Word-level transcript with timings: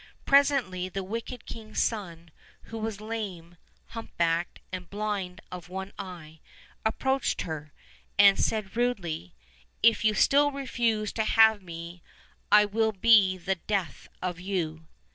Presently 0.25 0.89
the 0.89 1.03
wicked 1.03 1.45
king's 1.45 1.79
son, 1.79 2.31
who 2.63 2.79
was 2.79 2.99
lame, 2.99 3.55
humpbacked, 3.89 4.59
and 4.71 4.89
blind 4.89 5.41
of 5.51 5.69
one 5.69 5.93
eye, 5.99 6.39
approached 6.83 7.41
her, 7.43 7.71
and 8.17 8.39
said 8.39 8.75
rudely: 8.75 9.35
"If 9.83 10.03
you 10.03 10.15
still 10.15 10.49
refuse 10.51 11.13
to 11.13 11.23
have 11.23 11.61
me, 11.61 12.01
I 12.51 12.65
will 12.65 12.93
be 12.93 13.37
the 13.37 13.57
death 13.67 14.07
of 14.23 14.39
you." 14.39 14.87